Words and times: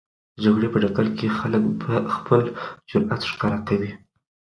د 0.35 0.37
جګړې 0.43 0.67
په 0.73 0.77
ډګر 0.83 1.07
کې 1.17 1.35
خلک 1.39 1.63
خپل 2.15 2.41
جرئت 2.89 3.21
ښکاره 3.31 3.59
کوي. 3.67 3.91